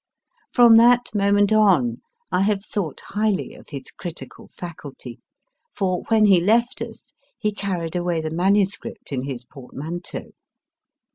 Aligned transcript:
From 0.51 0.77
that 0.77 1.11
moment 1.13 1.51
on, 1.53 2.01
I 2.31 2.41
have 2.41 2.65
thought 2.65 3.01
highly 3.09 3.53
of 3.53 3.69
his 3.69 3.91
critical 3.91 4.47
faculty; 4.47 5.19
for 5.75 6.01
when 6.07 6.25
he 6.25 6.41
left 6.41 6.81
us, 6.81 7.13
he 7.37 7.53
carried 7.53 7.95
away 7.95 8.19
the 8.19 8.31
manuscript 8.31 9.11
in 9.11 9.21
his 9.25 9.45
portmanteau. 9.45 10.31